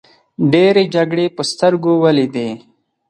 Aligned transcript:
ډیرې 0.51 0.83
جګړې 0.95 1.25
په 1.35 1.41
سترګو 1.51 1.91
ولیدې. 2.03 2.49